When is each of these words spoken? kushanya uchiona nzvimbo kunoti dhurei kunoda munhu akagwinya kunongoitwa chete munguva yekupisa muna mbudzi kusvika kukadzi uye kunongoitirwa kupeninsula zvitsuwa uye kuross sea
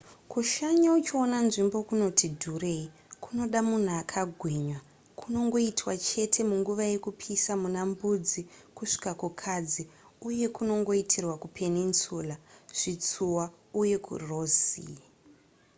kushanya 0.31 0.89
uchiona 0.97 1.37
nzvimbo 1.47 1.79
kunoti 1.87 2.27
dhurei 2.41 2.85
kunoda 3.23 3.59
munhu 3.69 3.93
akagwinya 4.01 4.77
kunongoitwa 5.19 5.93
chete 6.07 6.39
munguva 6.49 6.83
yekupisa 6.93 7.51
muna 7.61 7.81
mbudzi 7.89 8.41
kusvika 8.77 9.11
kukadzi 9.21 9.83
uye 10.27 10.45
kunongoitirwa 10.55 11.35
kupeninsula 11.43 12.35
zvitsuwa 12.79 13.45
uye 13.81 13.95
kuross 14.05 14.53
sea 14.69 15.05